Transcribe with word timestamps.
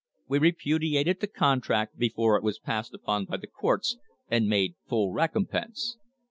We 0.27 0.39
repudiated 0.39 1.19
the 1.19 1.27
contract 1.27 1.95
before 1.99 2.35
it 2.35 2.41
was 2.41 2.57
passed 2.57 2.91
upon 2.95 3.25
by 3.25 3.37
the 3.37 3.45
courts 3.45 3.97
and 4.29 4.47
made 4.49 4.73
full 4.89 5.13
recompense. 5.13 5.99